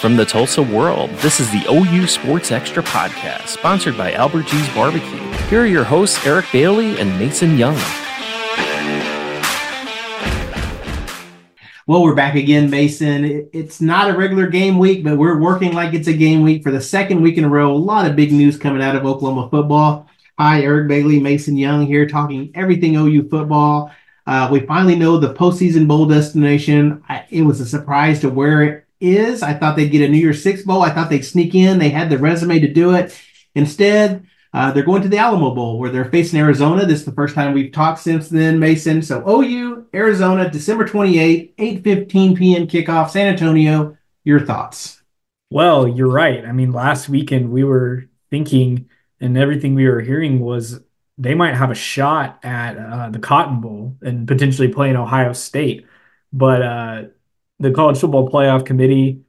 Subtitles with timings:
[0.00, 4.66] From the Tulsa world, this is the OU Sports Extra podcast, sponsored by Albert G's
[4.70, 5.20] Barbecue.
[5.50, 7.76] Here are your hosts, Eric Bailey and Mason Young.
[11.86, 13.50] Well, we're back again, Mason.
[13.52, 16.70] It's not a regular game week, but we're working like it's a game week for
[16.70, 17.70] the second week in a row.
[17.70, 20.08] A lot of big news coming out of Oklahoma football.
[20.38, 23.92] Hi, Eric Bailey, Mason Young here, talking everything OU football.
[24.26, 27.04] Uh, we finally know the postseason bowl destination.
[27.06, 29.42] I, it was a surprise to where it is.
[29.42, 30.82] I thought they'd get a New Year's Six bowl.
[30.82, 31.78] I thought they'd sneak in.
[31.78, 33.18] They had the resume to do it.
[33.54, 36.84] Instead, uh, they're going to the Alamo Bowl where they're facing Arizona.
[36.84, 39.00] This is the first time we've talked since then, Mason.
[39.02, 42.66] So OU, Arizona, December 28, 8.15 p.m.
[42.66, 43.96] kickoff, San Antonio.
[44.24, 45.02] Your thoughts?
[45.50, 46.44] Well, you're right.
[46.44, 48.88] I mean, last weekend we were thinking
[49.20, 50.80] and everything we were hearing was
[51.18, 55.86] they might have a shot at uh, the Cotton Bowl and potentially playing Ohio State.
[56.32, 57.02] But uh,
[57.60, 59.22] the College Football Playoff Committee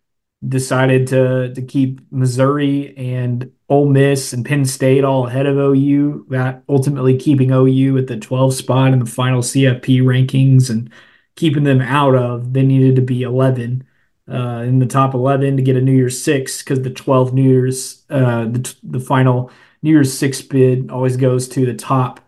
[0.48, 6.26] decided to to keep Missouri and Ole Miss and Penn State all ahead of OU,
[6.30, 10.92] that ultimately keeping OU at the 12 spot in the final CFP rankings and
[11.36, 12.54] keeping them out of.
[12.54, 13.84] They needed to be 11
[14.30, 17.50] uh, in the top 11 to get a New Year's Six because the 12 New
[17.50, 19.52] Year's, uh, the, the final
[19.82, 22.20] New Year's Six bid always goes to the top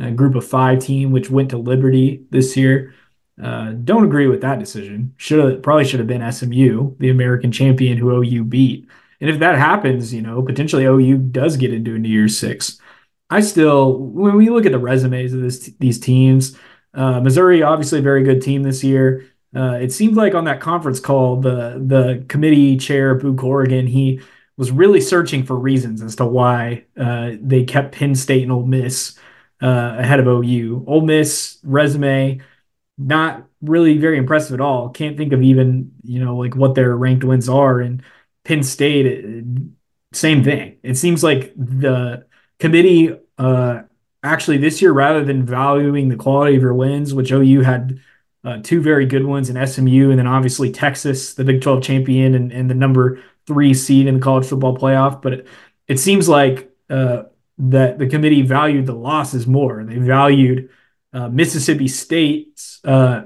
[0.00, 2.94] uh, group of five team, which went to Liberty this year.
[3.42, 5.14] Uh, don't agree with that decision.
[5.16, 8.88] Should have probably should have been SMU, the American champion who OU beat.
[9.20, 12.78] And if that happens, you know, potentially OU does get into a New Year's Six.
[13.30, 16.56] I still, when we look at the resumes of this, these teams,
[16.92, 19.26] uh, Missouri obviously a very good team this year.
[19.56, 24.20] Uh, it seemed like on that conference call, the the committee chair Boo Corrigan, he
[24.56, 28.66] was really searching for reasons as to why uh, they kept Penn State and Ole
[28.66, 29.18] Miss
[29.62, 30.84] uh, ahead of OU.
[30.86, 32.40] Ole Miss resume
[32.96, 34.90] not really very impressive at all.
[34.90, 37.80] Can't think of even you know like what their ranked wins are.
[37.80, 38.02] And
[38.44, 39.44] Penn State,
[40.12, 40.78] same thing.
[40.82, 42.26] It seems like the
[42.58, 43.82] committee uh,
[44.22, 48.00] actually this year, rather than valuing the quality of your wins, which OU had
[48.44, 52.34] uh, two very good ones in SMU, and then obviously Texas, the Big 12 champion,
[52.34, 55.22] and, and the number three seed in the college football playoff.
[55.22, 55.46] But it,
[55.88, 57.24] it seems like uh,
[57.58, 59.82] that the committee valued the losses more.
[59.84, 60.70] They valued
[61.14, 63.22] uh, Mississippi State's uh,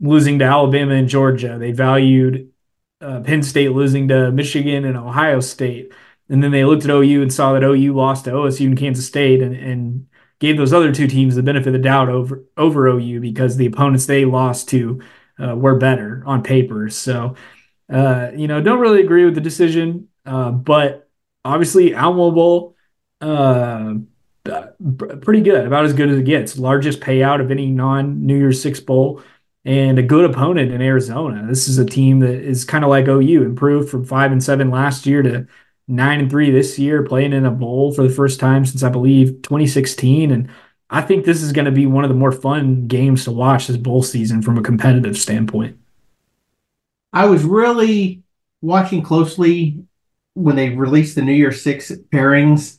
[0.00, 1.58] losing to Alabama and Georgia.
[1.58, 2.52] They valued
[3.00, 5.92] uh, Penn State losing to Michigan and Ohio State.
[6.28, 9.06] And then they looked at OU and saw that OU lost to OSU and Kansas
[9.06, 10.06] State and, and
[10.38, 13.66] gave those other two teams the benefit of the doubt over over OU because the
[13.66, 15.00] opponents they lost to
[15.42, 16.88] uh, were better on paper.
[16.90, 17.34] So,
[17.92, 21.08] uh, you know, don't really agree with the decision, uh, but
[21.44, 22.76] obviously Alamo Bowl,
[23.20, 23.94] uh,
[24.48, 24.68] Uh,
[25.20, 26.58] pretty good, about as good as it gets.
[26.58, 29.22] Largest payout of any non New Year's Six bowl,
[29.64, 31.46] and a good opponent in Arizona.
[31.46, 34.70] This is a team that is kind of like OU, improved from five and seven
[34.70, 35.46] last year to
[35.86, 38.88] nine and three this year, playing in a bowl for the first time since I
[38.88, 40.30] believe 2016.
[40.30, 40.48] And
[40.90, 43.66] I think this is going to be one of the more fun games to watch
[43.66, 45.78] this bowl season from a competitive standpoint.
[47.12, 48.22] I was really
[48.60, 49.82] watching closely
[50.34, 52.77] when they released the New Year Six pairings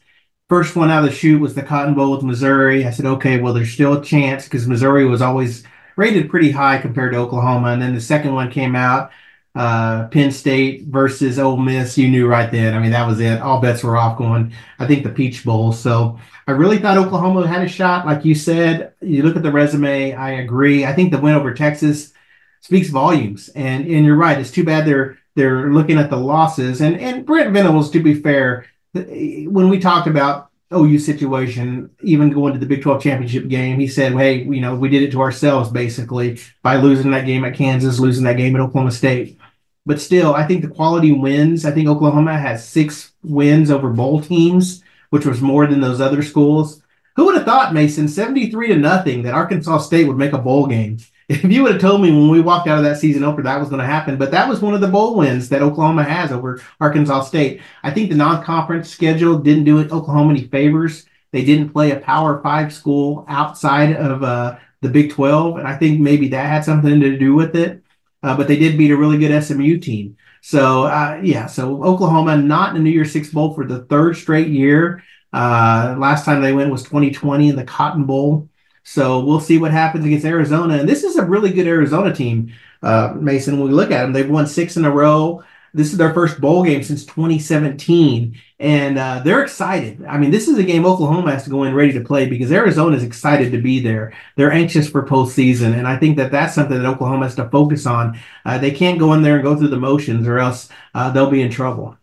[0.49, 2.85] first one out of the chute was the Cotton Bowl with Missouri.
[2.85, 5.63] I said, okay, well, there's still a chance because Missouri was always
[5.95, 7.69] rated pretty high compared to Oklahoma.
[7.69, 9.11] And then the second one came out,
[9.53, 11.97] uh, Penn State versus Ole Miss.
[11.97, 12.73] You knew right then.
[12.73, 13.41] I mean, that was it.
[13.41, 15.71] All bets were off going, I think, the Peach Bowl.
[15.71, 18.07] So I really thought Oklahoma had a shot.
[18.07, 20.85] Like you said, you look at the resume, I agree.
[20.85, 22.13] I think the win over Texas
[22.61, 23.49] speaks volumes.
[23.49, 24.39] And and you're right.
[24.39, 26.81] It's too bad they're they're looking at the losses.
[26.81, 32.53] And and Brent Venables, to be fair, when we talked about OU situation, even going
[32.53, 35.21] to the Big 12 championship game, he said, Hey, you know, we did it to
[35.21, 39.37] ourselves basically by losing that game at Kansas, losing that game at Oklahoma State.
[39.85, 41.65] But still, I think the quality wins.
[41.65, 46.21] I think Oklahoma has six wins over bowl teams, which was more than those other
[46.21, 46.83] schools.
[47.15, 50.67] Who would have thought, Mason, 73 to nothing, that Arkansas State would make a bowl
[50.67, 50.99] game?
[51.29, 53.59] If you would have told me when we walked out of that season opener that
[53.59, 56.31] was going to happen, but that was one of the bowl wins that Oklahoma has
[56.31, 57.61] over Arkansas State.
[57.83, 61.05] I think the non-conference schedule didn't do it Oklahoma any favors.
[61.31, 65.77] They didn't play a Power Five school outside of uh, the Big Twelve, and I
[65.77, 67.83] think maybe that had something to do with it.
[68.23, 70.17] Uh, but they did beat a really good SMU team.
[70.41, 74.17] So uh, yeah, so Oklahoma not in the New Year's Six bowl for the third
[74.17, 75.03] straight year.
[75.31, 78.48] Uh, last time they went was 2020 in the Cotton Bowl.
[78.89, 80.79] So we'll see what happens against Arizona.
[80.79, 82.51] And this is a really good Arizona team,
[82.81, 83.59] uh, Mason.
[83.59, 85.43] When we look at them, they've won six in a row.
[85.75, 90.03] This is their first bowl game since 2017, and uh, they're excited.
[90.05, 92.51] I mean, this is a game Oklahoma has to go in ready to play because
[92.51, 94.11] Arizona is excited to be there.
[94.35, 97.85] They're anxious for postseason, and I think that that's something that Oklahoma has to focus
[97.85, 98.19] on.
[98.43, 101.29] Uh, they can't go in there and go through the motions, or else uh, they'll
[101.29, 101.95] be in trouble.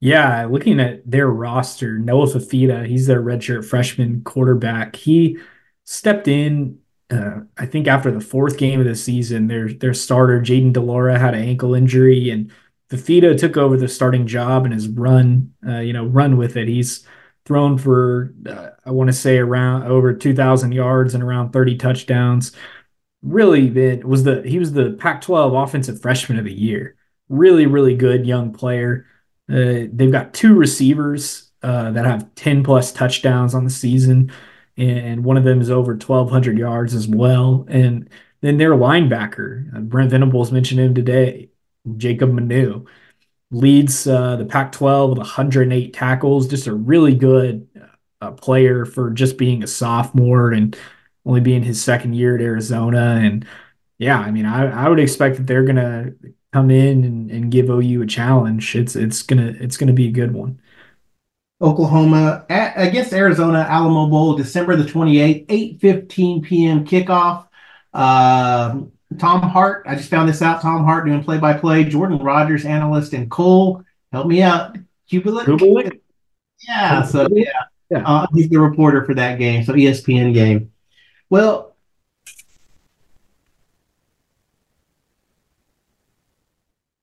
[0.00, 4.96] Yeah, looking at their roster, Noah Fifita, he's their redshirt freshman quarterback.
[4.96, 5.36] He
[5.92, 6.78] stepped in
[7.12, 10.80] uh, I think after the fourth game of the season, their their starter Jayden de
[10.80, 12.50] Laura had an ankle injury, and
[12.90, 16.68] Fifita took over the starting job and has run, uh, you know, run with it.
[16.68, 17.06] He's
[17.44, 22.52] thrown for uh, I want to say around over 2,000 yards and around 30 touchdowns.
[23.22, 26.96] Really been was the he was the Pac-12 offensive freshman of the year.
[27.28, 29.06] Really, really good young player.
[29.50, 34.32] Uh, they've got two receivers uh, that have 10 plus touchdowns on the season
[34.76, 37.66] and one of them is over 1,200 yards as well.
[37.68, 38.08] And
[38.40, 41.50] then their linebacker, uh, Brent Venables mentioned him today,
[41.96, 42.86] Jacob Manu,
[43.50, 47.68] leads uh, the Pac 12 with 108 tackles, just a really good
[48.20, 50.76] uh, player for just being a sophomore and
[51.26, 53.20] only being his second year at Arizona.
[53.22, 53.46] And
[53.98, 56.14] yeah, I mean, I, I would expect that they're going to
[56.52, 58.76] come in and, and give OU a challenge.
[58.76, 60.60] It's it's gonna it's gonna be a good one.
[61.62, 66.84] Oklahoma at, against Arizona Alamo Bowl, December the 28th, 8:15 p.m.
[66.84, 67.46] kickoff.
[67.94, 68.80] Uh,
[69.18, 70.62] Tom Hart, I just found this out.
[70.62, 71.84] Tom Hart doing play-by-play.
[71.84, 74.76] Jordan Rogers, analyst, and Cole, help me out.
[75.10, 75.44] Cubelic.
[75.44, 76.00] Cubelic.
[76.66, 77.02] Yeah.
[77.02, 77.44] So yeah,
[77.90, 78.02] yeah.
[78.04, 79.64] Uh, he's the reporter for that game.
[79.64, 80.72] So ESPN game.
[81.28, 81.71] Well,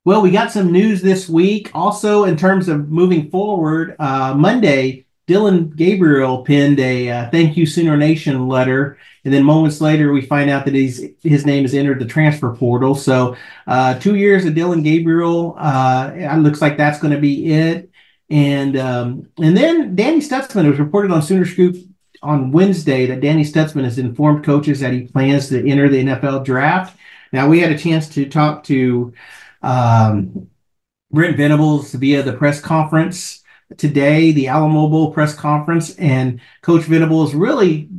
[0.09, 1.69] Well, we got some news this week.
[1.75, 7.67] Also, in terms of moving forward, uh, Monday, Dillon Gabriel penned a uh, thank you
[7.67, 11.75] Sooner Nation letter, and then moments later, we find out that he's his name has
[11.75, 12.95] entered the transfer portal.
[12.95, 13.35] So,
[13.67, 15.53] uh, two years of Dillon Gabriel.
[15.59, 17.91] Uh, it looks like that's going to be it.
[18.31, 21.75] And um, and then Danny Stutsman was reported on Sooner Scoop
[22.23, 26.45] on Wednesday that Danny Stutsman has informed coaches that he plans to enter the NFL
[26.45, 26.97] draft.
[27.31, 29.13] Now, we had a chance to talk to
[29.61, 30.49] um,
[31.11, 33.43] Brent Venables via the press conference
[33.77, 37.89] today, the Alamo Bowl press conference, and Coach Venables really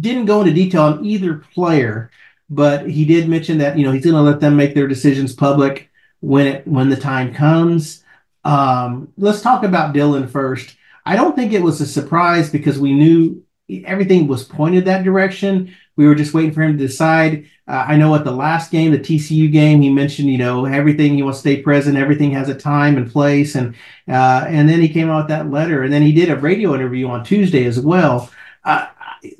[0.00, 2.10] didn't go into detail on either player,
[2.50, 5.34] but he did mention that you know he's going to let them make their decisions
[5.34, 8.04] public when it when the time comes.
[8.44, 10.76] Um, let's talk about Dillon first.
[11.04, 13.44] I don't think it was a surprise because we knew
[13.84, 15.74] everything was pointed that direction.
[15.96, 17.46] We were just waiting for him to decide.
[17.66, 21.14] Uh, I know at the last game, the TCU game, he mentioned, you know, everything
[21.14, 23.74] he wants to stay present, everything has a time and place, and
[24.08, 26.74] uh, and then he came out with that letter, and then he did a radio
[26.74, 28.30] interview on Tuesday as well.
[28.64, 28.86] Uh,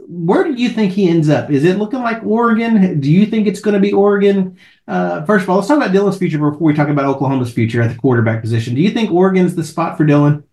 [0.09, 1.51] where do you think he ends up?
[1.51, 3.01] Is it looking like Oregon?
[3.01, 4.57] Do you think it's going to be Oregon?
[4.89, 7.83] Uh, first of all, let's talk about Dillon's future before we talk about Oklahoma's future
[7.83, 8.75] at the quarterback position.
[8.75, 10.45] Do you think Oregon's the spot for Dillon?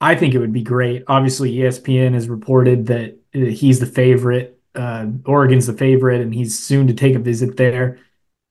[0.00, 1.04] I think it would be great.
[1.06, 6.86] Obviously, ESPN has reported that he's the favorite uh, Oregon's the favorite, and he's soon
[6.86, 7.98] to take a visit there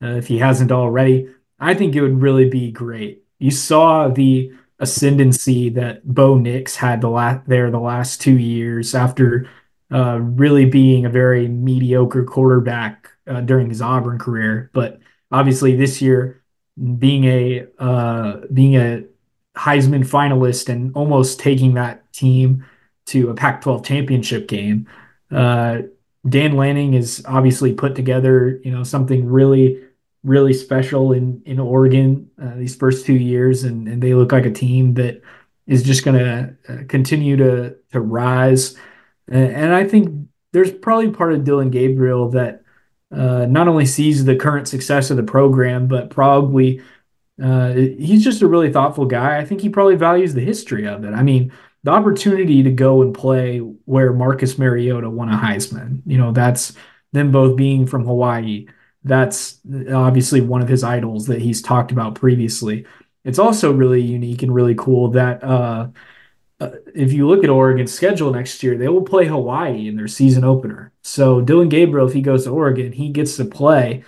[0.03, 1.29] uh, if he hasn't already.
[1.59, 3.23] I think it would really be great.
[3.39, 8.93] You saw the ascendancy that Bo Nix had the last there the last two years
[8.93, 9.49] after
[9.91, 14.99] uh, really being a very mediocre quarterback uh, during his Auburn career, but
[15.31, 16.43] obviously this year
[16.97, 19.03] being a uh, being a
[19.55, 22.65] Heisman finalist and almost taking that team
[23.07, 24.87] to a Pac-12 championship game.
[26.27, 29.83] Dan Lanning is obviously put together, you know, something really,
[30.23, 34.45] really special in in Oregon uh, these first two years, and and they look like
[34.45, 35.21] a team that
[35.67, 38.75] is just going to uh, continue to to rise.
[39.27, 42.61] And, and, I think there's probably part of Dillon Gabriel that
[43.11, 46.81] uh, not only sees the current success of the program, but probably
[47.41, 49.37] uh, he's just a really thoughtful guy.
[49.37, 51.13] I think he probably values the history of it.
[51.13, 51.51] I mean,
[51.85, 56.01] the opportunity to go and play where Marcus Mariota won a Heisman.
[56.07, 56.73] You know, that's
[57.13, 58.65] them both being from Hawaii.
[59.03, 59.59] That's
[59.93, 62.87] obviously one of his idols that he's talked about previously.
[63.23, 65.89] It's also really unique and really cool that uh,
[66.59, 70.07] uh, if you look at Oregon's schedule next year, they will play Hawaii in their
[70.07, 70.91] season opener.
[71.03, 74.03] So Dillon Gabriel, if he goes to Oregon, he gets to play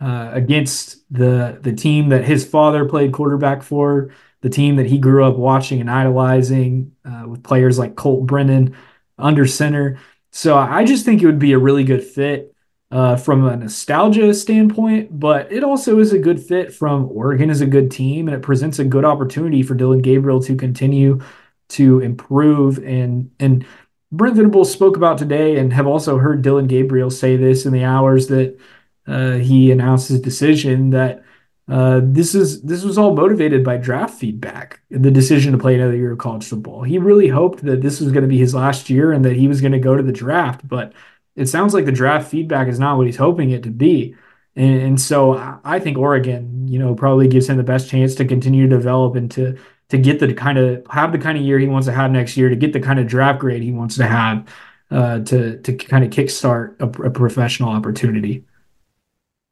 [0.00, 4.10] uh, against the the team that his father played quarterback for
[4.42, 8.74] the team that he grew up watching and idolizing uh, with players like Colt Brennan
[9.18, 9.98] under center.
[10.32, 12.54] So I just think it would be a really good fit
[12.90, 17.60] uh, from a nostalgia standpoint, but it also is a good fit from Oregon is
[17.60, 21.20] a good team and it presents a good opportunity for Dillon Gabriel to continue
[21.68, 23.64] to improve and and
[24.12, 27.84] Brent Venables spoke about today and have also heard Dillon Gabriel say this in the
[27.84, 28.58] hours that
[29.06, 31.22] uh, he announced his decision that
[31.70, 34.80] uh, this is this was all motivated by draft feedback.
[34.90, 36.82] The decision to play another year of college football.
[36.82, 39.46] He really hoped that this was going to be his last year and that he
[39.46, 40.92] was going to go to the draft, but
[41.36, 44.16] it sounds like the draft feedback is not what he's hoping it to be.
[44.56, 48.24] And, and so I think Oregon, you know, probably gives him the best chance to
[48.24, 49.56] continue to develop and to
[49.90, 52.36] to get the kind of have the kind of year he wants to have next
[52.36, 54.48] year, to get the kind of draft grade he wants to have,
[54.90, 58.44] uh, to to kind of kickstart a, a professional opportunity.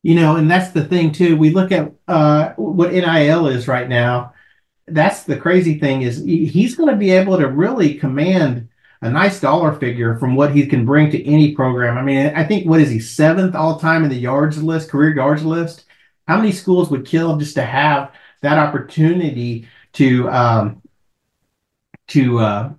[0.02, 1.36] You know, and that's the thing too.
[1.36, 4.32] We look at uh, what NIL is right now.
[4.86, 8.68] That's the crazy thing is he's going to be able to really command
[9.00, 11.98] a nice dollar figure from what he can bring to any program.
[11.98, 15.14] I mean, I think what is he seventh all time in the yards list, career
[15.14, 15.84] yards list?
[16.26, 18.12] How many schools would kill just to have
[18.42, 20.82] that opportunity to um,
[22.08, 22.72] to uh,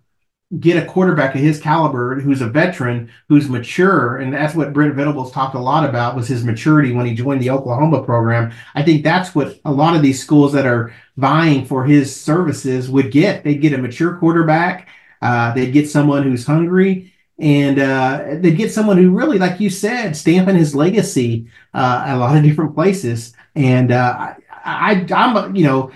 [0.57, 4.95] get a quarterback of his caliber who's a veteran, who's mature, and that's what Brent
[4.95, 8.51] Venables talked a lot about was his maturity when he joined the Oklahoma program.
[8.73, 12.89] I think that's what a lot of these schools that are vying for his services
[12.89, 13.43] would get.
[13.43, 14.87] They'd get a mature quarterback.
[15.21, 19.69] Uh, they'd get someone who's hungry, and uh, they'd get someone who really, like you
[19.69, 23.33] said, stamping his legacy uh, a lot of different places.
[23.53, 24.33] And uh,
[24.65, 25.91] I, I, I'm, you know,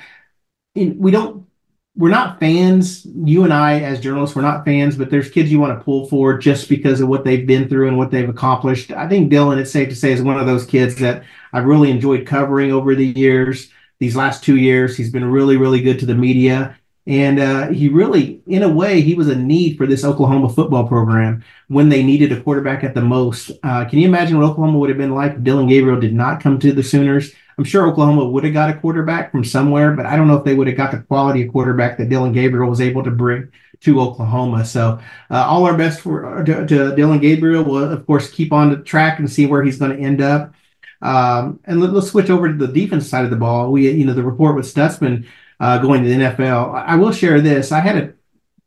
[0.75, 1.47] we don't
[1.95, 3.05] we're not fans.
[3.05, 6.07] You and I, as journalists, we're not fans, but there's kids you want to pull
[6.07, 8.91] for just because of what they've been through and what they've accomplished.
[8.91, 11.91] I think Dillon, it's safe to say, is one of those kids that I've really
[11.91, 13.69] enjoyed covering over the years.
[13.99, 16.75] These last two years, he's been really, really good to the media.
[17.05, 20.87] And uh, he really, in a way, he was a need for this Oklahoma football
[20.87, 23.51] program when they needed a quarterback at the most.
[23.61, 26.41] Uh, can you imagine what Oklahoma would have been like if Dillon Gabriel did not
[26.41, 27.33] come to the Sooners?
[27.57, 30.43] I'm sure Oklahoma would have got a quarterback from somewhere, but I don't know if
[30.43, 33.51] they would have got the quality of quarterback that Dillon Gabriel was able to bring
[33.81, 34.65] to Oklahoma.
[34.65, 37.63] So uh, all our best for uh, to, to, Dillon Gabriel.
[37.63, 40.53] We'll of course keep on the track and see where he's going to end up.
[41.01, 43.71] Um, and let, us switch over to the defense side of the ball.
[43.71, 45.27] We you know the report with Stutsman
[45.59, 46.73] uh, going to the NFL.
[46.73, 47.71] I will share this.
[47.71, 48.13] I had a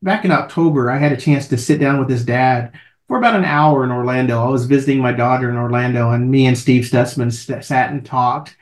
[0.02, 0.90] back in October.
[0.90, 2.78] I had a chance to sit down with his dad
[3.08, 4.42] for about an hour in Orlando.
[4.42, 8.04] I was visiting my daughter in Orlando, and me and Steve Stutsman st- sat and
[8.04, 8.56] talked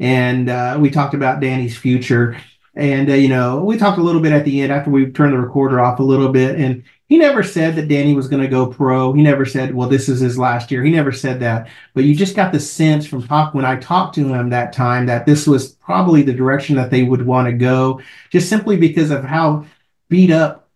[0.00, 2.36] and uh, we talked about Danny's future.
[2.74, 5.34] And uh, you know, we talked a little bit at the end after we turned
[5.34, 8.48] the recorder off a little bit, and he never said that Danny was going to
[8.48, 9.12] go pro.
[9.12, 11.68] He never said, "Well, this is his last year." He never said that.
[11.94, 15.06] But you just got the sense from talk when I talked to him that time
[15.06, 19.10] that this was probably the direction that they would want to go, just simply because
[19.10, 19.66] of how
[20.08, 20.70] beat up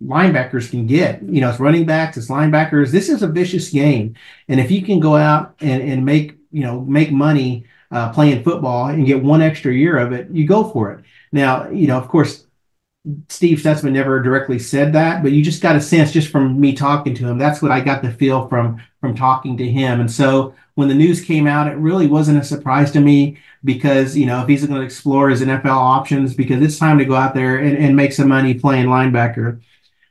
[0.00, 1.20] linebackers can get.
[1.22, 2.92] You know, it's running backs, it's linebackers.
[2.92, 4.14] This is a vicious game,
[4.46, 8.42] and if you can go out and and make you know make money uh, playing
[8.42, 11.04] football and get one extra year of it, you go for it.
[11.32, 12.46] Now, you know, of course,
[13.28, 16.74] Steve Stutsman never directly said that, but you just got a sense just from me
[16.74, 17.38] talking to him.
[17.38, 20.00] That's what I got the feel from from talking to him.
[20.00, 24.16] And so when the news came out, it really wasn't a surprise to me because
[24.16, 27.14] you know if he's going to explore his NFL options, because it's time to go
[27.14, 29.60] out there and, and make some money playing linebacker.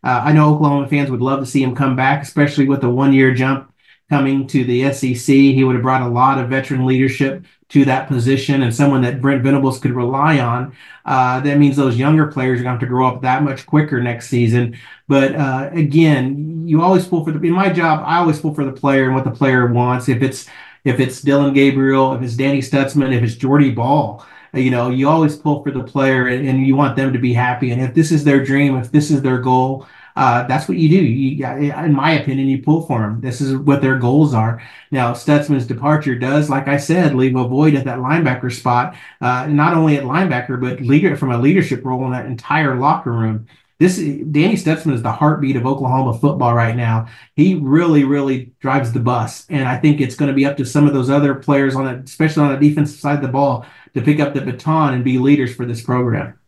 [0.03, 2.89] Uh, I know Oklahoma fans would love to see him come back, especially with the
[2.89, 3.72] one year jump
[4.09, 5.35] coming to the SEC.
[5.35, 9.21] He would have brought a lot of veteran leadership to that position and someone that
[9.21, 10.73] Brent Venables could rely on.
[11.05, 13.65] Uh, that means those younger players are going to have to grow up that much
[13.65, 14.77] quicker next season.
[15.07, 17.45] But uh, again, you always pull for the.
[17.45, 20.07] In my job, I always pull for the player and what the player wants.
[20.07, 20.47] If it's
[20.85, 25.09] if it's Dillon Gabriel, if it's Danny Stutsman, if it's Jordy Ball, you know, you
[25.09, 27.71] always pull for the player and, and you want them to be happy.
[27.71, 29.85] And if this is their dream, if this is their goal,
[30.17, 30.95] uh, that's what you do.
[30.95, 33.21] You, in my opinion, you pull for them.
[33.21, 34.59] This is what their goals are.
[34.89, 39.45] Now, Stutsman's departure does, like I said, leave a void at that linebacker spot, uh,
[39.45, 43.45] not only at linebacker, but leader from a leadership role in that entire locker room.
[43.77, 47.09] This Danny Stutsman is the heartbeat of Oklahoma football right now.
[47.36, 50.65] He really, really drives the bus, and I think it's going to be up to
[50.65, 53.67] some of those other players on it, especially on the defensive side of the ball,
[53.93, 56.39] to pick up the baton and be leaders for this program.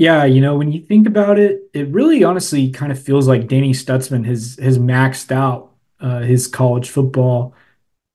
[0.00, 3.48] Yeah, you know, when you think about it, it really honestly kind of feels like
[3.48, 7.54] Danny Stutsman has has maxed out uh, his college football,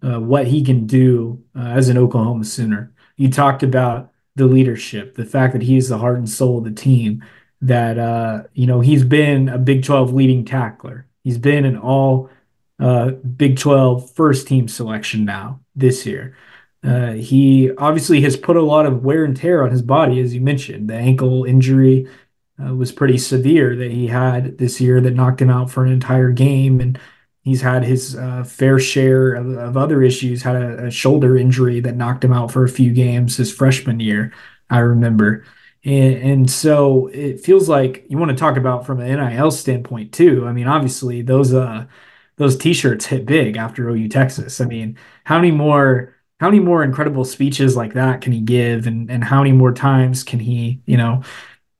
[0.01, 2.91] uh, what he can do uh, as an Oklahoma Sooner.
[3.17, 6.71] You talked about the leadership, the fact that he's the heart and soul of the
[6.71, 7.23] team.
[7.61, 11.05] That uh, you know he's been a Big Twelve leading tackler.
[11.23, 12.31] He's been an All
[12.79, 16.35] uh, Big 12 first team selection now this year.
[16.85, 20.33] Uh, he obviously has put a lot of wear and tear on his body, as
[20.33, 20.89] you mentioned.
[20.89, 22.07] The ankle injury
[22.63, 25.91] uh, was pretty severe that he had this year that knocked him out for an
[25.91, 26.79] entire game.
[26.79, 26.99] And
[27.41, 31.79] he's had his uh, fair share of, of, other issues, had a, a, shoulder injury
[31.79, 34.33] that knocked him out for a few games his freshman year,
[34.69, 35.43] I remember.
[35.83, 40.11] And, and so it feels like you want to talk about from an NIL standpoint
[40.11, 40.47] too.
[40.47, 41.85] I mean, obviously those uh
[42.37, 44.59] those t-shirts hit big after OU Texas.
[44.59, 46.14] I mean, how many more
[46.45, 49.73] how many more incredible speeches like that can he give and and how many more
[49.73, 51.23] times can he you know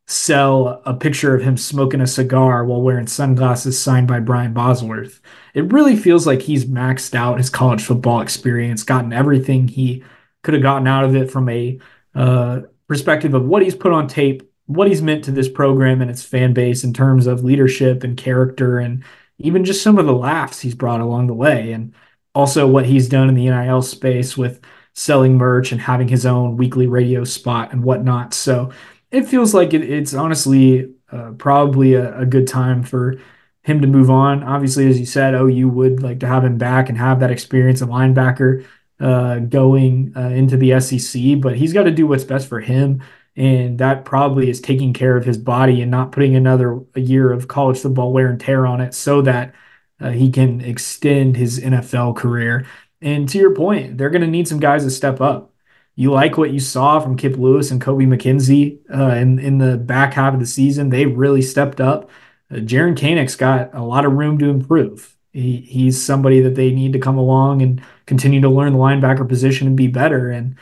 [0.08, 5.22] sell a picture of him smoking a cigar while wearing sunglasses signed by Brian Bosworth.
[5.54, 10.04] It really feels like he's maxed out his college football experience, gotten everything he
[10.42, 11.80] could have gotten out of it from a
[12.16, 16.10] uh, perspective of what he's put on tape, what he's meant to this program and
[16.10, 19.04] its fan base in terms of leadership and character, and
[19.38, 21.72] even just some of the laughs he's brought along the way.
[21.72, 21.94] And
[22.36, 24.60] also what he's done in the NIL space with
[24.94, 28.34] selling merch and having his own weekly radio spot and whatnot.
[28.34, 28.72] So
[29.12, 33.20] it feels like it, it's honestly uh, probably a, a, good time for
[33.64, 34.44] him to move on.
[34.44, 37.32] Obviously, as you said, oh, you would like to have him back and have that
[37.32, 38.66] experience of linebacker
[39.00, 43.04] uh, going uh, into the SEC, but he's got to do what's best for him.
[43.36, 47.50] And that probably is taking care of his body and not putting another year of
[47.50, 49.54] college football wear and tear on it so that
[50.00, 52.66] uh, he can extend his NFL career.
[53.02, 55.54] And to your point, they're going to need some guys to step up
[55.96, 59.78] you like what you saw from Kip Lewis and Kobie McKinzie uh, in in the
[59.78, 60.90] back half of the season.
[60.90, 62.10] They really stepped up.
[62.52, 65.16] Uh, Jaren Kanak's got a lot of room to improve.
[65.32, 69.28] He, he's somebody that they need to come along and continue to learn the linebacker
[69.28, 70.30] position and be better.
[70.30, 70.56] And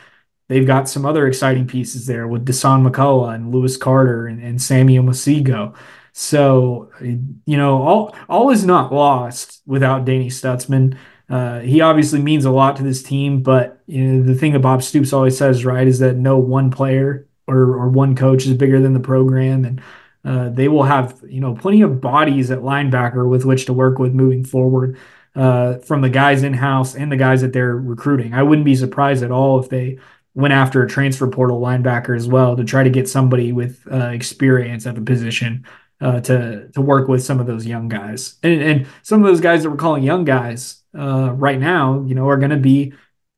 [0.48, 4.60] they've got some other exciting pieces there with Dasan McCullough and Lewis Carter and, and
[4.60, 5.76] Sammy Omosigho.
[6.16, 10.96] So, you know, all all is not lost without Danny Stutsman.
[11.28, 14.60] Uh, he obviously means a lot to this team, but you know the thing that
[14.60, 18.54] Bob Stoops always says, right, is that no one player or or one coach is
[18.54, 19.82] bigger than the program, and
[20.24, 23.98] uh, they will have you know plenty of bodies at linebacker with which to work
[23.98, 24.96] with moving forward.
[25.34, 28.76] Uh, from the guys in house and the guys that they're recruiting, I wouldn't be
[28.76, 29.98] surprised at all if they
[30.34, 34.10] went after a transfer portal linebacker as well to try to get somebody with uh,
[34.10, 35.64] experience at the position
[36.04, 39.40] uh, to to work with some of those young guys and, and some of those
[39.40, 42.92] guys that we're calling young guys uh, right now, you know, are going to be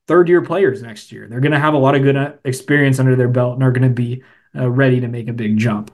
[0.07, 1.27] third year players next year.
[1.29, 3.71] They're going to have a lot of good uh, experience under their belt and are
[3.71, 4.21] going to be
[4.53, 5.91] uh, ready to make a big jump.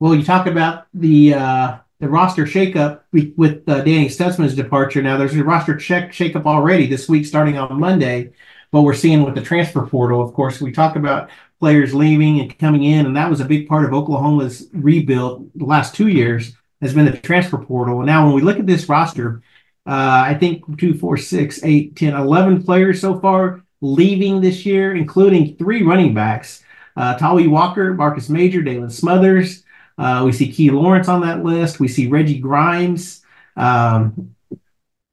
[0.00, 5.02] Well, you talk about the uh, the roster shakeup with uh, Danny Stutsman's departure.
[5.02, 8.32] Now, there's a roster check shakeup already this week, starting on Monday.
[8.72, 12.58] But we're seeing with the transfer portal, of course, we talk about players leaving and
[12.58, 16.54] coming in, and that was a big part of Oklahoma's rebuild the last two years
[16.82, 17.98] has been the transfer portal.
[17.98, 19.42] And now, when we look at this roster,
[19.86, 24.94] uh, I think two, four, six, eight, 10, 11 players so far leaving this year,
[24.94, 26.62] including three running backs.
[26.96, 29.64] Uh, Tawee Walker, Marcus Major, Daylan Smothers.
[29.98, 31.80] Uh, we see Key Lawrence on that list.
[31.80, 33.22] We see Reggie Grimes,
[33.56, 34.34] um,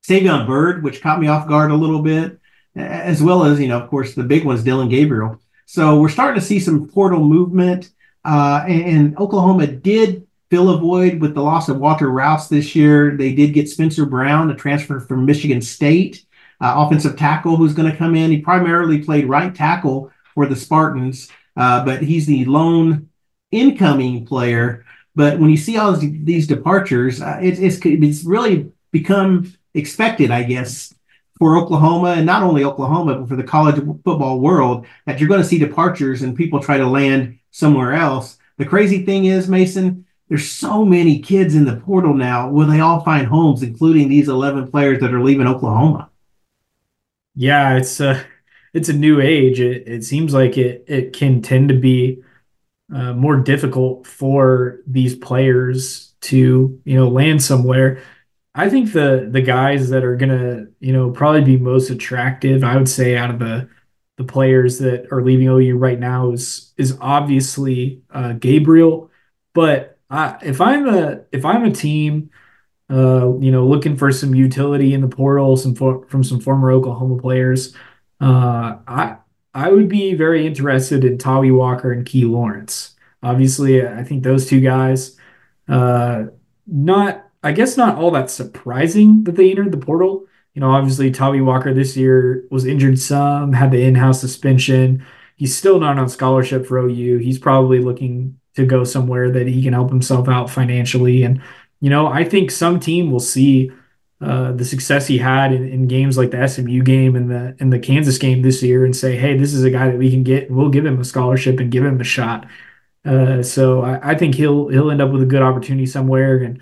[0.05, 2.39] Savion Byrd, which caught me off guard a little bit,
[2.75, 5.39] as well as, you know, of course, the big ones, Dillon Gabriel.
[5.73, 7.89] So we're starting to see some portal movement.
[8.23, 12.75] Uh, and, and Oklahoma did fill a void with the loss of Walter Rouse this
[12.75, 13.17] year.
[13.17, 16.27] They did get Spencer Brown, a transfer from Michigan State,
[16.61, 18.29] uh, offensive tackle who's going to come in.
[18.29, 23.09] He primarily played right tackle for the Spartans, uh, but he's the lone
[23.49, 24.85] incoming player.
[25.15, 30.43] But when you see all these departures, uh, it's, it's it's really become expected, I
[30.43, 30.93] guess,
[31.37, 35.41] for Oklahoma and not only Oklahoma, but for the college football world that you're going
[35.41, 38.37] to see departures and people try to land somewhere else.
[38.57, 42.49] The crazy thing is, Mason, there's so many kids in the portal now.
[42.49, 46.09] Will they all find homes, including these 11 players that are leaving Oklahoma?
[47.35, 48.23] Yeah, it's a
[48.73, 49.59] it's a new age.
[49.59, 52.21] It, it seems like it it can tend to be
[52.93, 58.01] uh, more difficult for these players to you know land somewhere.
[58.55, 62.77] I think the the guys that are gonna you know probably be most attractive, I
[62.77, 63.69] would say, out of the
[64.17, 69.09] the players that are leaving OU right now is is obviously uh, Gabriel,
[69.53, 72.29] but I, if I'm a if I'm a team,
[72.91, 76.71] uh, you know, looking for some utility in the portal, some for, from some former
[76.71, 77.75] Oklahoma players,
[78.21, 79.17] uh, I
[79.53, 82.95] I would be very interested in Tawee Walker and Key Lawrence.
[83.23, 85.17] Obviously, I think those two guys,
[85.67, 86.25] uh,
[86.67, 90.25] not I guess not all that surprising that they entered the portal.
[90.53, 95.05] You know, obviously Tawee Walker this year was injured some, had the in-house suspension.
[95.35, 97.17] He's still not on scholarship for OU.
[97.17, 101.23] He's probably looking to go somewhere that he can help himself out financially.
[101.23, 101.41] And,
[101.81, 103.71] you know, I think some team will see
[104.21, 107.73] uh, the success he had in, in, games like the SMU game and the and
[107.73, 110.23] the Kansas game this year and say, hey, this is a guy that we can
[110.23, 112.47] get we'll give him a scholarship and give him a shot.
[113.03, 116.37] Uh, so I, I, think he'll he'll end up with a good opportunity somewhere.
[116.37, 116.61] And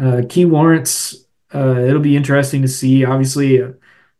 [0.00, 1.24] uh, Key Lawrence,
[1.54, 3.04] uh, it'll be interesting to see.
[3.04, 3.72] Obviously, uh,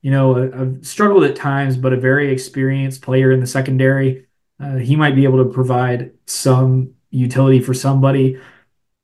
[0.02, 4.26] you know, I've struggled at times, but a very experienced player in the secondary.
[4.58, 8.38] Uh, he might be able to provide some utility for somebody.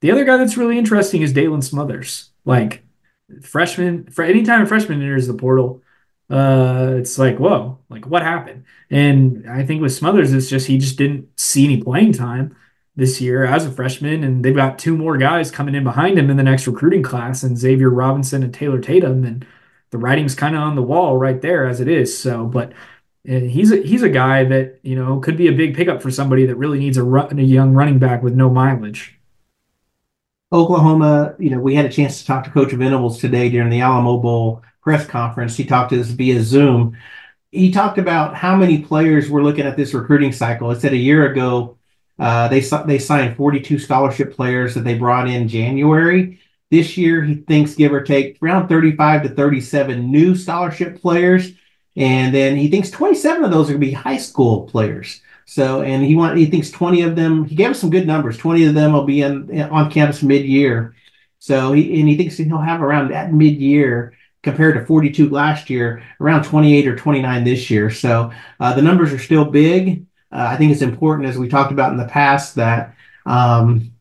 [0.01, 2.29] The other guy that's really interesting is Daylan Smothers.
[2.45, 2.83] Like
[3.41, 5.81] freshman, for anytime a freshman enters the portal,
[6.29, 8.65] uh, it's like, whoa, like what happened?
[8.89, 12.55] And I think with Smothers, it's just he just didn't see any playing time
[12.97, 16.31] this year as a freshman, and they've got two more guys coming in behind him
[16.31, 19.45] in the next recruiting class, and Xavier Robinson and Taylor Tatum, and
[19.91, 22.17] the writing's kind of on the wall right there as it is.
[22.17, 22.73] So, but
[23.29, 26.09] uh, he's a, he's a guy that you know could be a big pickup for
[26.09, 29.13] somebody that really needs a, run, a young running back with no mileage.
[30.51, 33.81] Oklahoma, you know, we had a chance to talk to Coach Venables today during the
[33.81, 35.55] Alamo Bowl press conference.
[35.55, 36.97] He talked to us via Zoom.
[37.51, 40.71] He talked about how many players were looking at this recruiting cycle.
[40.71, 41.76] It said a year ago
[42.19, 46.39] uh, they they signed 42 scholarship players that they brought in January.
[46.69, 51.51] This year, he thinks give or take around 35 to 37 new scholarship players,
[51.95, 55.21] and then he thinks 27 of those are going to be high school players.
[55.45, 57.45] So, and he want he thinks 20 of them.
[57.45, 58.37] He gave us some good numbers.
[58.37, 60.95] 20 of them will be in, on campus mid year.
[61.39, 65.69] So he and he thinks he'll have around that mid year compared to 42 last
[65.69, 67.91] year, around 28 or 29 this year.
[67.91, 70.06] So uh, the numbers are still big.
[70.31, 73.93] Uh, I think it's important, as we talked about in the past, that um,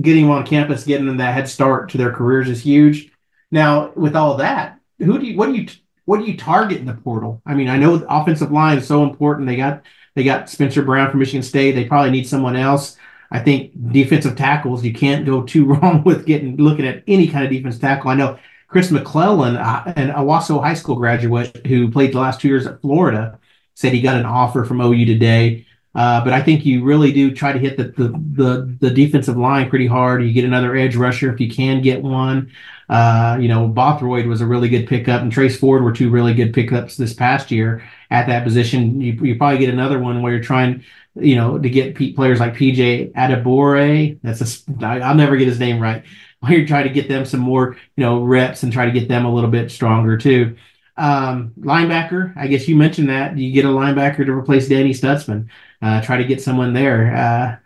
[0.00, 3.12] getting them on campus, getting them that head start to their careers is huge.
[3.50, 5.68] Now, with all that, who do you, what do you,
[6.04, 7.42] what do you target in the portal?
[7.46, 9.46] I mean, I know offensive line is so important.
[9.46, 9.82] They got,
[10.14, 11.72] they got Spencer Brown from Michigan State.
[11.72, 12.96] They probably need someone else.
[13.30, 17.44] I think defensive tackles, you can't go too wrong with getting looking at any kind
[17.44, 18.10] of defense tackle.
[18.10, 18.38] I know
[18.68, 22.80] Chris McClellan, uh, an Owasso High School graduate who played the last two years at
[22.80, 23.38] Florida,
[23.74, 25.66] said he got an offer from OU today.
[25.94, 29.36] Uh, but I think you really do try to hit the, the, the the defensive
[29.36, 30.22] line pretty hard.
[30.22, 32.52] You get another edge rusher if you can get one.
[32.88, 36.34] Uh, you know, Bothroyd was a really good pickup, and Trace Ford were two really
[36.34, 39.00] good pickups this past year at that position.
[39.00, 40.84] You, you probably get another one where you're trying,
[41.16, 44.18] you know, to get players like PJ Adebawore.
[44.22, 46.04] That's a I'll never get his name right
[46.40, 49.08] while you're trying to get them some more, you know, reps and try to get
[49.08, 50.56] them a little bit stronger too.
[51.00, 55.48] Um, linebacker, I guess you mentioned that you get a linebacker to replace Danny Stutsman.
[55.80, 57.16] Uh, try to get someone there.
[57.16, 57.56] Uh,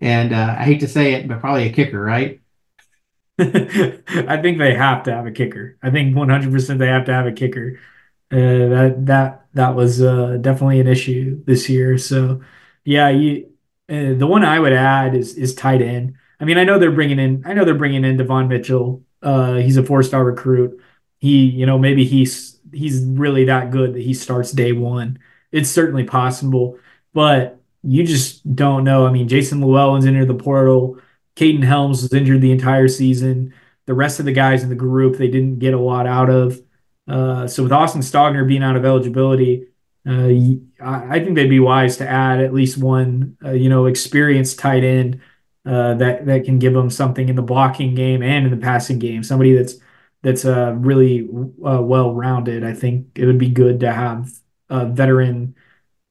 [0.00, 2.40] and uh, I hate to say it, but probably a kicker, right?
[3.38, 5.76] I think they have to have a kicker.
[5.82, 7.78] I think 100% they have to have a kicker.
[8.30, 11.98] Uh, that that that was uh, definitely an issue this year.
[11.98, 12.42] So,
[12.84, 13.50] yeah, you,
[13.90, 16.14] uh, the one I would add is is tight end.
[16.40, 17.42] I mean, I know they're bringing in.
[17.46, 19.02] I know they're bringing in Devon Mitchell.
[19.22, 20.80] He's a four star recruit.
[21.18, 25.18] He, you know, maybe he's he's really that good that he starts day one.
[25.52, 26.78] It's certainly possible,
[27.12, 29.06] but you just don't know.
[29.06, 31.00] I mean, Jason Llewellyn's entered the portal.
[31.36, 33.54] Kaden Helms was injured the entire season.
[33.86, 36.60] The rest of the guys in the group they didn't get a lot out of.
[37.06, 39.68] Uh, so with Austin Stogner being out of eligibility,
[40.06, 40.28] uh,
[40.80, 44.84] I think they'd be wise to add at least one, uh, you know, experienced tight
[44.84, 45.20] end
[45.66, 48.98] uh, that that can give them something in the blocking game and in the passing
[48.98, 49.22] game.
[49.22, 49.74] Somebody that's
[50.28, 51.26] that's uh, really
[51.64, 52.62] uh, well rounded.
[52.62, 54.30] I think it would be good to have
[54.68, 55.54] a veteran,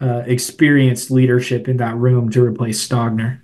[0.01, 3.41] uh, experienced leadership in that room to replace Stogner.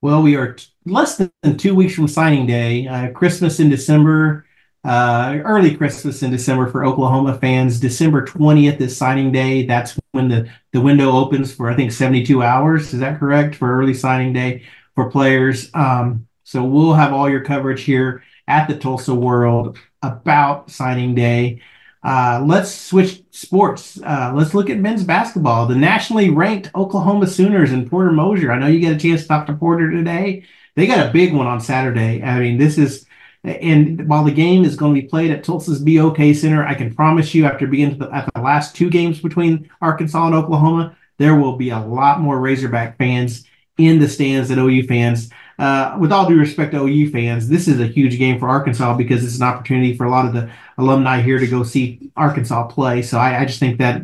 [0.00, 2.86] Well, we are t- less than two weeks from signing day.
[2.86, 4.46] Uh, Christmas in December,
[4.84, 7.80] uh, early Christmas in December for Oklahoma fans.
[7.80, 9.66] December 20th is signing day.
[9.66, 12.94] That's when the, the window opens for, I think, 72 hours.
[12.94, 14.62] Is that correct for early signing day?
[14.98, 15.70] for players.
[15.74, 21.60] Um, so we'll have all your coverage here at the Tulsa World about signing day.
[22.02, 24.00] Uh, let's switch sports.
[24.02, 25.66] Uh, let's look at men's basketball.
[25.66, 28.50] The nationally ranked Oklahoma Sooners and Porter Moser.
[28.50, 30.44] I know you got a chance to talk to Porter today.
[30.74, 32.22] They got a big one on Saturday.
[32.22, 33.04] I mean, this is,
[33.42, 36.94] and while the game is going to be played at Tulsa's BOK Center, I can
[36.94, 41.34] promise you, after being the, at the last two games between Arkansas and Oklahoma, there
[41.34, 43.44] will be a lot more Razorback fans
[43.76, 45.30] in the stands than OU fans.
[45.58, 48.96] Uh, with all due respect to OU fans, this is a huge game for Arkansas
[48.96, 52.68] because it's an opportunity for a lot of the alumni here to go see Arkansas
[52.68, 53.02] play.
[53.02, 54.02] So I, I just think that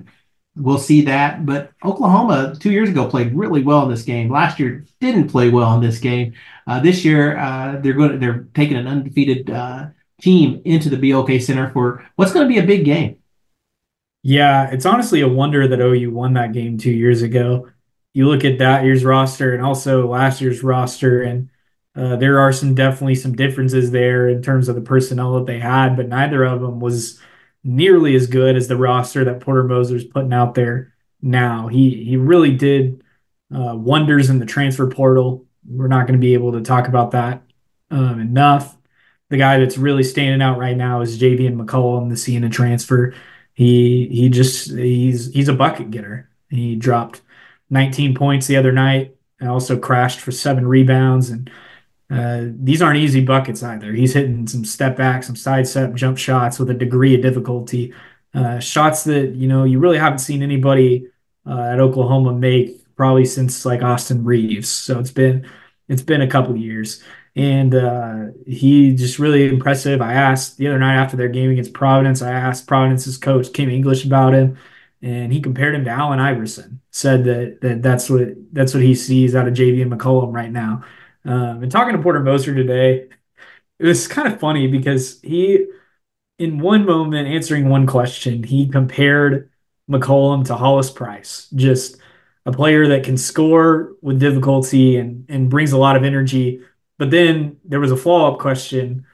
[0.57, 1.47] we'll see that.
[1.47, 4.31] But Oklahoma two years ago played really well in this game.
[4.31, 6.35] Last year didn't play well in this game.
[6.67, 9.87] Uh, this year uh, they're going to, they're taking an undefeated uh,
[10.21, 13.19] team into the BOK Center for what's going to be a big game.
[14.23, 17.69] Yeah, it's honestly a wonder that OU won that game two years ago
[18.14, 21.50] you look at that year's roster and also last year's roster, and
[21.96, 25.59] uh, there are some definitely some differences there in terms of the personnel that they
[25.59, 27.20] had, but neither of them was
[27.64, 31.68] nearly as good as the roster that Porter Moser's putting out there now.
[31.68, 33.03] He he really did
[33.55, 35.46] uh, wonders in the transfer portal.
[35.66, 37.42] We're not going to be able to talk about that
[37.90, 38.77] um, enough.
[39.31, 43.14] The guy that's really standing out right now is Javian McCollum, the Siena transfer.
[43.55, 46.29] He he just he's he's a bucket getter.
[46.48, 47.22] He dropped
[47.70, 49.16] 19 points the other night.
[49.40, 51.31] and also crashed for seven rebounds.
[51.31, 51.50] And
[52.11, 53.92] uh, these aren't easy buckets either.
[53.92, 57.92] He's hitting some step back, some side step jump shots with a degree of difficulty.
[58.35, 61.07] uh, shots that you know you really haven't seen anybody
[61.46, 64.68] uh, at Oklahoma make probably since like Austin Reaves.
[64.68, 65.48] So it's been
[65.88, 67.03] it's been a couple years,
[67.37, 70.00] and uh, he just really impressive.
[70.00, 72.22] I asked the other night after their game against Providence.
[72.22, 74.59] I asked Providence's coach Kim English about him,
[75.05, 76.81] and he compared him to Allen Iverson.
[76.90, 80.83] Said that that that's what that's what he sees out of Javian McCollum right now.
[81.27, 83.09] Um, and talking to Porter Moser today,
[83.79, 85.67] it was kind of funny because he,
[86.38, 89.51] in one moment, answering one question, he compared
[89.90, 91.99] McCollum to Hollis Price, just
[92.47, 96.62] a player that can score with difficulty and and brings a lot of energy.
[96.99, 99.07] But then there was a follow up question,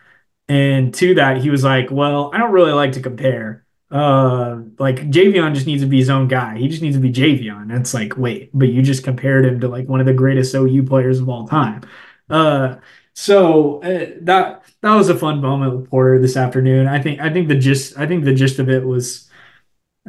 [0.49, 3.65] and to that he was like, "Well, I don't really like to compare.
[3.91, 6.57] Uh, like Javian just needs to be his own guy.
[6.57, 9.69] He just needs to be Javian." It's like, wait, but you just compared him to
[9.69, 11.83] like one of the greatest OU players of all time.
[12.29, 12.77] Uh,
[13.15, 16.87] so uh, that that was a fun moment with Porter this afternoon.
[16.87, 19.29] I think I think the gist I think the gist of it was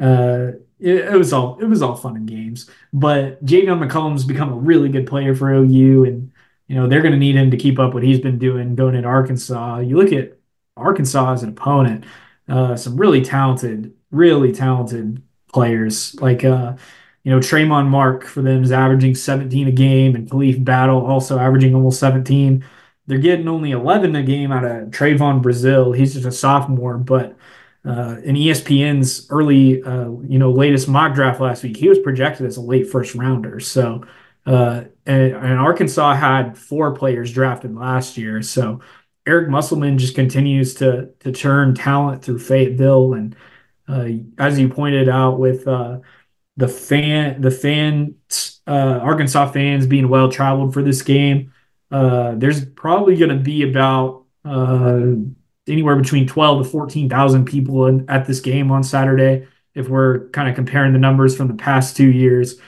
[0.00, 2.70] uh, it, it, was all it was all fun and games.
[2.92, 6.32] But Javian McCollum's become a really good player for OU, and
[6.68, 9.08] you know they're to need him to keep up what he's been doing going into
[9.08, 9.78] Arkansas.
[9.78, 10.38] You look at
[10.76, 12.04] Arkansas as an opponent,
[12.48, 16.74] uh, some really talented, really talented players like uh,
[17.22, 21.38] you know Tramon Mark for them is averaging 17 a game, and Khalif Battle also
[21.38, 22.64] averaging almost 17.
[23.06, 25.96] They're getting only 11 a game out of Trevon Brazile.
[25.96, 27.36] He's just a sophomore, but
[27.84, 32.46] uh, in ESPN's early, uh, you know, latest mock draft last week, he was projected
[32.46, 33.58] as a late first rounder.
[33.58, 34.04] So,
[34.46, 38.40] uh, and, and, Arkansas had four players drafted last year.
[38.42, 38.80] So,
[39.26, 43.36] Eric Musselman just continues to to turn talent through Fayetteville, and
[43.88, 44.08] uh,
[44.38, 46.00] as you pointed out, with uh,
[46.56, 51.52] the fan, the fans, uh, Arkansas fans being well traveled for this game,
[51.90, 54.24] there's probably going to be about
[55.66, 60.48] anywhere between 12 to 14,000 people in, at this game on Saturday if we're kind
[60.48, 62.58] of comparing the numbers from the past two years.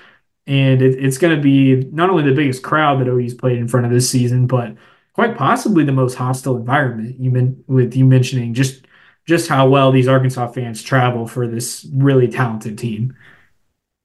[0.47, 3.69] And it, it's going to be not only the biggest crowd that OU's played in
[3.69, 4.75] front of this season, but
[5.15, 7.19] quite possibly the most hostile environment.
[7.19, 8.87] You mean with you mentioning just
[9.27, 13.17] just how well these Arkansas fans travel for this really talented team.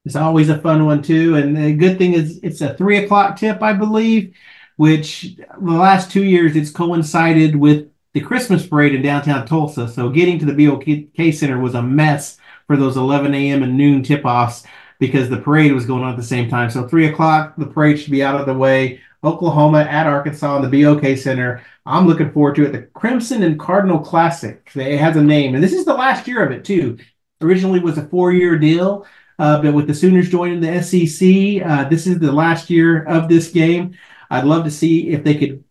[0.06, 3.36] It's always a fun one too, and the good thing is it's a three o'clock
[3.36, 4.34] tip, I believe,
[4.78, 9.90] which the last two years it's coincided with the Christmas parade in downtown Tulsa.
[9.90, 13.62] So getting to the BOK Center was a mess for those 11 a.m.
[13.62, 14.64] and noon tip offs
[15.00, 16.70] because the parade was going on at the same time.
[16.70, 19.02] So three o'clock, the parade should be out of the way.
[19.24, 21.64] Oklahoma at Arkansas in the BOK Center.
[21.86, 22.72] I'm looking forward to it.
[22.72, 24.70] The Crimson and Cardinal Classic.
[24.76, 26.98] It has a name, and this is the last year of it too.
[27.42, 29.06] Originally was a four-year deal,
[29.40, 33.30] uh, but with the Sooners joining the SEC, uh, this is the last year of
[33.30, 33.96] this game.
[34.30, 35.64] I'd love to see if they could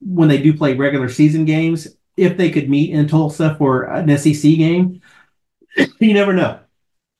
[0.00, 4.16] when they do play regular season games, if they could meet in Tulsa for an
[4.18, 5.00] SEC game.
[6.00, 6.61] you never know.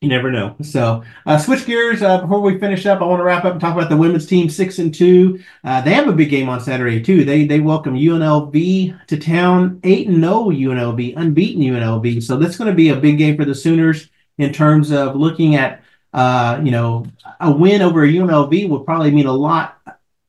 [0.03, 0.57] You never know.
[0.63, 2.03] So, uh, switch gears.
[2.03, 4.27] Uh, before we finish up, I want to wrap up and talk about the women's
[4.27, 5.41] team, six and two.
[5.63, 7.25] Uh, they have a big game on Saturday too.
[7.25, 12.21] They they welcome UNLV to town, eight and no UNLV, unbeaten UNLV.
[12.21, 15.55] So that's going to be a big game for the Sooners in terms of looking
[15.55, 17.07] at, uh, you know,
[17.39, 19.79] a win over UNLV will probably mean a lot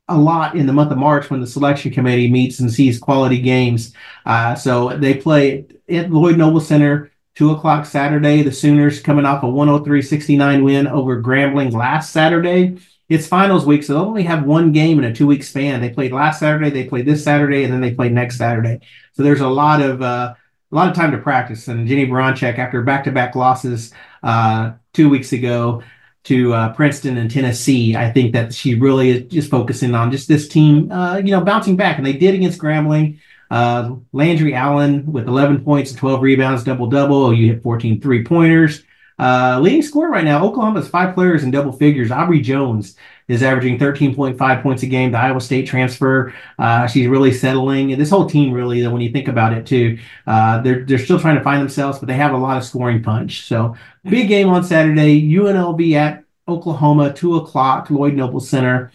[0.07, 3.39] a lot in the month of March when the selection committee meets and sees quality
[3.39, 3.95] games.
[4.27, 8.41] Uh, so they play at Lloyd Noble Center, two o'clock Saturday.
[8.43, 12.77] The Sooners coming off a 103-69 win over Grambling last Saturday.
[13.09, 15.81] It's finals week, so they'll only have one game in a two-week span.
[15.81, 18.79] They played last Saturday, they played this Saturday, and then they play next Saturday.
[19.13, 20.33] So there's a lot of uh,
[20.71, 21.67] a lot of time to practice.
[21.67, 23.93] And Jennie Baranczyk, after back-to-back losses
[24.23, 25.83] uh, two weeks ago,
[26.23, 27.95] to uh, Princeton and Tennessee.
[27.95, 31.41] I think that she really is just focusing on just this team, uh, you know,
[31.41, 33.19] bouncing back, and they did against Grambling.
[33.51, 37.33] Uh, Landry Allen with 11 points and 12 rebounds, double double.
[37.33, 38.83] You hit 14 three pointers.
[39.19, 42.09] Uh, leading scorer right now, Oklahoma's five players in double figures.
[42.09, 42.95] Aubrey Joens
[43.27, 45.11] is averaging 13.5 points a game.
[45.11, 47.91] The Iowa State transfer, uh, she's really settling.
[47.91, 51.19] And this whole team, really, when you think about it, too, uh, they're they're still
[51.19, 53.43] trying to find themselves, but they have a lot of scoring punch.
[53.43, 55.21] So big game on Saturday.
[55.21, 58.91] UNLV at Oklahoma, two o'clock, Lloyd Noble Center.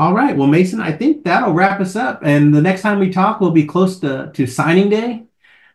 [0.00, 0.34] All right.
[0.34, 2.20] Well, Mason, I think that'll wrap us up.
[2.24, 5.24] And the next time we talk, we'll be close to, to signing day.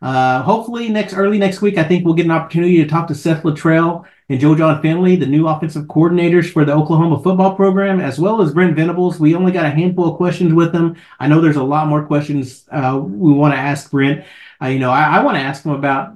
[0.01, 3.13] Uh, hopefully next early next week, I think we'll get an opportunity to talk to
[3.13, 7.99] Seth Littrell and Joe Jon Finley, the new offensive coordinators for the Oklahoma football program,
[7.99, 9.19] as well as Brent Venables.
[9.19, 10.95] We only got a handful of questions with them.
[11.19, 14.25] I know there's a lot more questions uh, we want to ask Brent.
[14.59, 16.15] Uh, you know, I, I want to ask him about,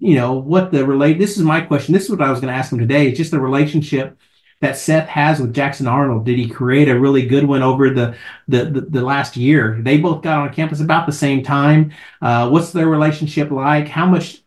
[0.00, 1.18] you know, what the relate.
[1.18, 1.92] This is my question.
[1.92, 3.08] This is what I was going to ask him today.
[3.08, 4.16] It's just the relationship
[4.60, 6.26] that Seth has with Jackson Arnold?
[6.26, 8.16] Did he create a really good one over the
[8.48, 9.78] the, the, the last year?
[9.80, 11.92] They both got on campus about the same time.
[12.20, 13.88] Uh, what's their relationship like?
[13.88, 14.42] How much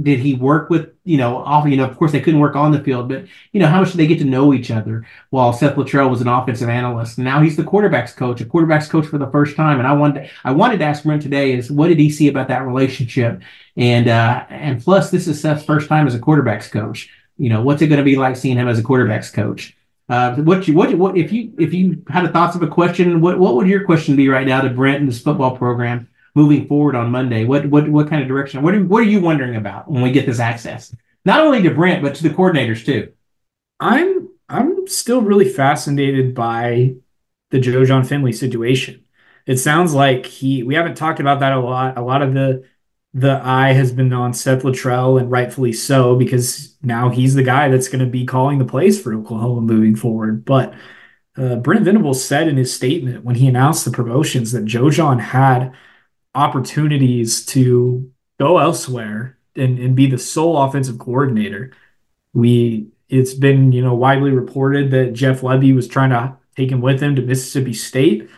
[0.00, 2.70] did he work with you know off you know of course they couldn't work on
[2.70, 5.52] the field but you know how much did they get to know each other while
[5.52, 9.18] Seth Littrell was an offensive analyst now he's the quarterbacks coach a quarterbacks coach for
[9.18, 11.88] the first time and I wanted to, I wanted to ask Brent today is what
[11.88, 13.42] did he see about that relationship
[13.76, 17.62] and uh and plus this is Seth's first time as a quarterbacks coach you know
[17.62, 19.76] what's it going to be like seeing him as a quarterbacks coach
[20.08, 23.20] uh, what you what what if you if you had a thoughts of a question
[23.20, 26.66] what what would your question be right now to Brent and this football program moving
[26.66, 27.44] forward on Monday?
[27.44, 28.62] What what what kind of direction?
[28.62, 30.94] What are, what are you wondering about when we get this access?
[31.24, 33.12] Not only to Brent, but to the coordinators too.
[33.78, 36.94] I'm I'm still really fascinated by
[37.50, 39.04] the Joe Jon Finley situation.
[39.46, 41.98] It sounds like he we haven't talked about that a lot.
[41.98, 42.64] A lot of the
[43.12, 47.68] the eye has been on Seth Littrell, and rightfully so, because now he's the guy
[47.68, 50.44] that's going to be calling the plays for Oklahoma moving forward.
[50.44, 50.74] But
[51.36, 55.18] uh, Brent Venables said in his statement when he announced the promotions that Joe Jon
[55.18, 55.74] had
[56.34, 61.72] opportunities to go elsewhere and, and be the sole offensive coordinator.
[62.32, 66.80] We it's been you know widely reported that Jeff Lebby was trying to take him
[66.80, 68.30] with him to Mississippi State,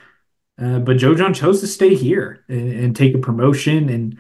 [0.58, 3.88] uh, but Joe Jon chose to stay here and, and take a promotion.
[3.90, 4.18] And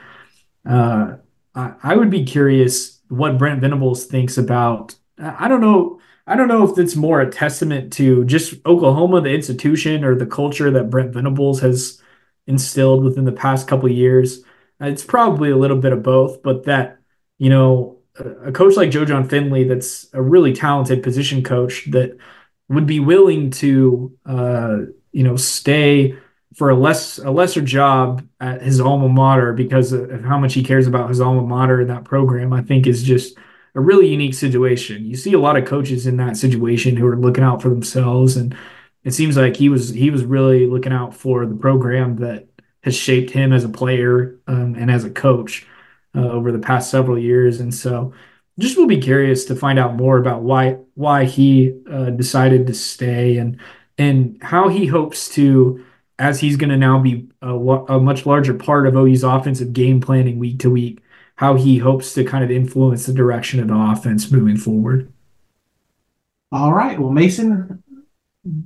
[0.66, 1.16] uh,
[1.54, 4.94] I, I, would be curious what Brent Venables thinks about.
[5.18, 6.00] I don't know.
[6.26, 10.26] I don't know if it's more a testament to just Oklahoma, the institution, or the
[10.26, 12.00] culture that Brent Venables has
[12.46, 14.44] instilled within the past couple years.
[14.80, 16.98] It's probably a little bit of both, but that,
[17.38, 17.98] you know,
[18.44, 22.16] a coach like Joe Jon Finley, that's a really talented position coach that
[22.68, 24.78] would be willing to, uh,
[25.12, 26.16] you know, stay
[26.54, 30.62] for a less a lesser job at his alma mater because of how much he
[30.62, 32.52] cares about his alma mater and that program.
[32.52, 33.36] I think is just
[33.74, 35.04] a really unique situation.
[35.04, 38.36] You see a lot of coaches in that situation who are looking out for themselves
[38.36, 38.54] and
[39.04, 42.46] it seems like he was he was really looking out for the program that
[42.84, 45.66] has shaped him as a player um, and as a coach
[46.14, 47.60] uh, over the past several years.
[47.60, 48.12] And so,
[48.58, 52.74] just will be curious to find out more about why why he uh, decided to
[52.74, 53.58] stay and
[53.98, 55.84] and how he hopes to,
[56.22, 60.00] as he's going to now be a, a much larger part of OU's offensive game
[60.00, 61.00] planning week to week,
[61.34, 65.12] how he hopes to kind of influence the direction of the offense moving forward.
[66.52, 66.96] All right.
[66.96, 67.82] Well, Mason,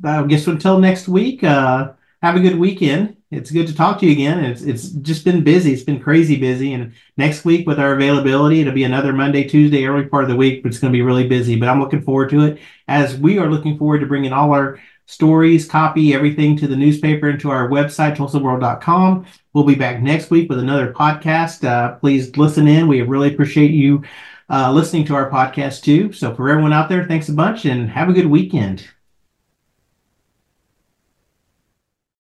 [0.05, 3.17] I guess until next week, uh, have a good weekend.
[3.31, 4.45] It's good to talk to you again.
[4.45, 5.73] It's it's just been busy.
[5.73, 6.75] It's been crazy busy.
[6.75, 10.37] And next week with our availability, it'll be another Monday, Tuesday, early part of the
[10.37, 11.57] week, but it's going to be really busy.
[11.57, 14.79] But I'm looking forward to it as we are looking forward to bringing all our
[15.07, 19.27] stories, copy, everything to the newspaper and to our website, TulsaWorld.com.
[19.53, 21.65] We'll be back next week with another podcast.
[21.65, 22.89] Uh, please listen in.
[22.89, 24.03] We really appreciate you
[24.51, 26.13] uh, listening to our podcast too.
[26.13, 28.87] So for everyone out there, thanks a bunch and have a good weekend.